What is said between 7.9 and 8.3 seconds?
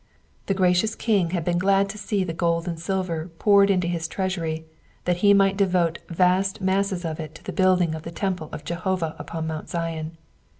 of the